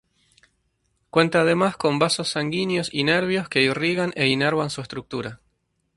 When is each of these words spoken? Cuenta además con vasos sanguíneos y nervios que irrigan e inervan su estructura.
Cuenta 1.11 1.41
además 1.41 1.77
con 1.77 1.99
vasos 1.99 2.29
sanguíneos 2.29 2.89
y 2.91 3.03
nervios 3.03 3.49
que 3.49 3.61
irrigan 3.61 4.13
e 4.15 4.29
inervan 4.29 4.71
su 4.71 4.81
estructura. 4.81 5.41